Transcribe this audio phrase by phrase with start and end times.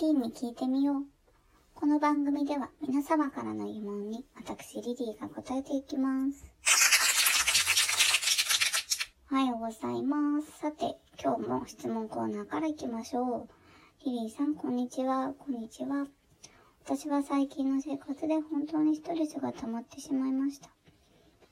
[0.00, 1.02] リーに聞いてみよう。
[1.74, 6.50] この番組では皆様からの疑問に私リリーが答えていきます。
[9.30, 10.58] おはようございます。
[10.58, 13.48] さて、今日も質問コーナーから行きましょう。
[14.06, 15.34] リリーさん、こんにちは。
[15.38, 16.06] こんにちは。
[16.86, 20.70] 私は最近の生活で本当にストレスが溜まってしまいました。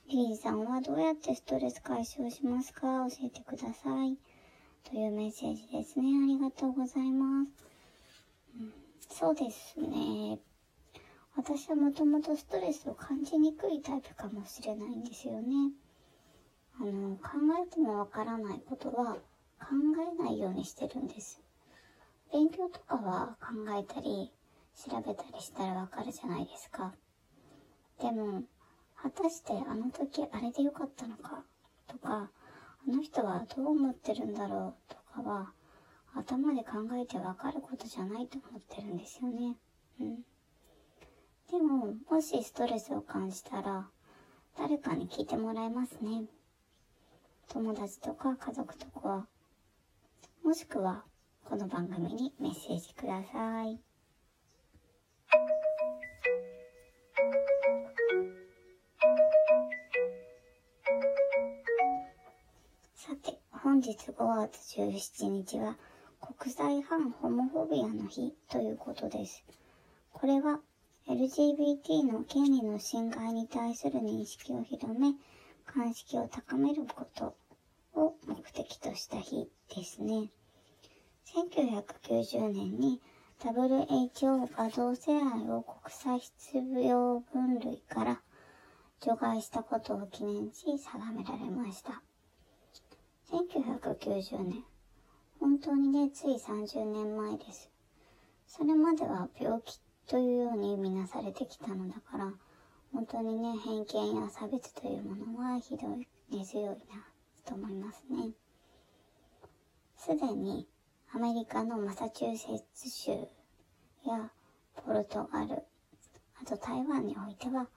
[0.07, 3.07] リリーさんはどうやってストレス解消しますか？
[3.11, 4.17] 教えてください。
[4.89, 6.07] というメッセージですね。
[6.23, 7.51] ありがとうございます。
[9.09, 10.39] そうですね。
[11.35, 15.71] 私はもともとストレスを感じにくいタイプかもしれないんですよね。
[16.79, 17.29] あの、考
[17.61, 19.15] えてもわからないことは
[19.59, 19.67] 考
[20.19, 21.41] えないようにしてるんです。
[22.31, 24.31] 勉強とかは考えたり、
[24.75, 26.93] 調べたりしたらわかるじゃないですか。
[27.99, 28.43] でも、
[28.95, 31.43] 果たしてあの時あれでよかったのか
[31.87, 32.29] とか、
[32.87, 35.51] あの人はどう思ってるんだろうとかは、
[36.19, 39.55] 頭で考えてわかることじゃないと思ってるんですよね。
[40.01, 40.15] うん。
[41.49, 43.87] でも、もしストレスを感じたら、
[44.57, 46.25] 誰かに聞いてもらえますね。
[47.47, 49.27] 友達とか家族とか、
[50.43, 51.05] もしくは
[51.45, 53.79] この番組にメッセージください。
[62.93, 65.77] さて、本日5月17日は
[66.37, 69.43] 国際反ホモフォビアの日ということです。
[70.13, 70.59] これは
[71.07, 75.15] LGBT の権利の侵害に対する認識を広め、
[75.65, 77.35] 鑑識を高めること
[77.93, 80.29] を目的とした日ですね。
[81.25, 83.01] 1990年に
[83.39, 88.21] WHO が同性愛を国際失病分類から
[89.01, 92.03] 除外したことを記念し定められました。
[93.31, 94.68] 1990年。
[95.39, 97.69] 本当にね、つい30年前です。
[98.47, 102.33] それまでは病気というように見なされてきたのだから、
[102.91, 106.75] 本当にね、偏見や差別というものはひどい、根強いな、
[107.45, 108.31] と思いますね。
[109.95, 110.67] すでに
[111.13, 113.11] アメリカのマサチューセッツ州
[114.05, 114.31] や
[114.75, 115.63] ポルトガル、
[116.41, 117.67] あと台湾においては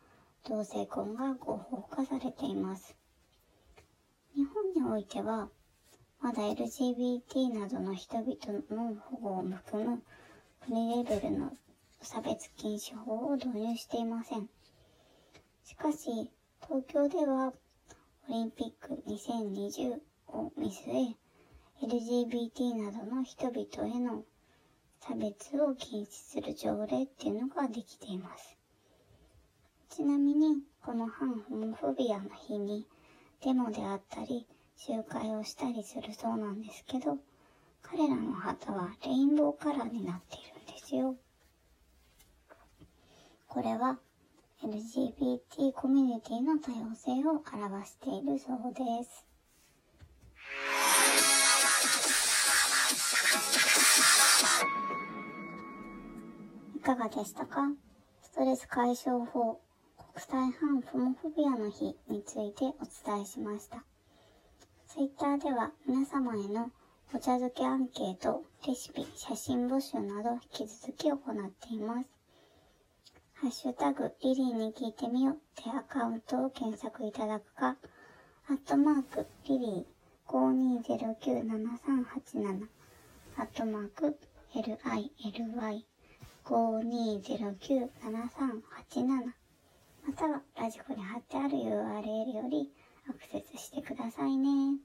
[0.48, 2.96] 同性婚が合法化されています。
[4.34, 5.48] 日本においては、
[6.22, 8.36] まだ LGBT などの人々
[8.70, 10.02] の保護を含む
[10.64, 11.52] 国レベルの
[12.00, 14.48] 差別禁止法を導入していません。
[15.64, 16.30] しかし、
[16.64, 17.52] 東京では
[18.28, 21.16] オリンピック2020を見据え、
[21.84, 24.22] LGBT などの人々への
[25.00, 28.56] 差別を禁止する条例っていうのができています。
[29.88, 32.86] ちなみに、この反ホモフォビアの日に、
[33.42, 34.46] デモであったり、
[34.76, 37.18] 集会をしたりするそうなんですけど、
[37.82, 41.16] 彼らの旗はレインボーカラーになっているんですよ。
[43.48, 43.98] これは
[44.62, 49.26] LGBT コミュニティの多様性を表しているそうです。
[56.76, 57.70] いかがでしたか？
[58.22, 59.60] ストレス解消法
[60.14, 62.72] 国際反ホモフォビアの日についてお
[63.12, 63.84] 伝えしました。
[64.94, 66.70] ツイッターでは皆様への
[67.14, 71.20] お茶漬けアンケート、レシピ、写真募集など引き続き行っ
[71.66, 72.08] ています。
[73.32, 75.36] ハッシュタグ、リリーに聞いてみよう。
[75.36, 77.78] ってアカウントを検索いただくか、
[78.50, 79.86] アットマーク、リリー
[80.28, 82.68] 52097387、
[83.38, 84.18] アットマーク、
[86.44, 89.32] LILY52097387
[90.06, 92.70] またはラジコに貼ってある URL より
[93.08, 94.78] アクセスしてくださいね。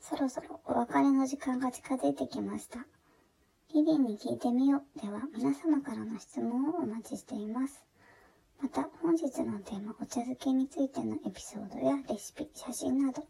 [0.00, 2.86] そろそろお別れの時間が近づいてきました。
[3.74, 7.87] リリーに聞いてみようでは皆様からの質問をお待ちしています。
[8.68, 13.26] また、本日のテーマ、お茶漬けについてのエピソードやレシピ、写真など、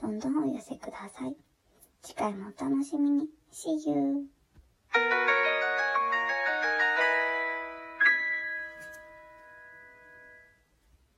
[0.00, 1.36] どんどんお寄せください。
[2.02, 3.28] 次回もお楽しみに。
[3.52, 4.26] See you!